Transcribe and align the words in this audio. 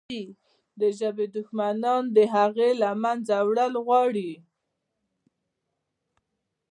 د 0.79 0.81
ژبې 0.99 1.25
دښمنان 1.35 2.03
د 2.15 2.17
هغې 2.35 2.69
له 2.81 2.89
منځه 3.03 3.35
وړل 3.47 3.73
غواړي. 3.85 4.31